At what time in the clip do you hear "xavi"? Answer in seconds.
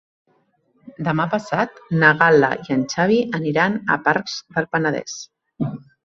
2.93-3.17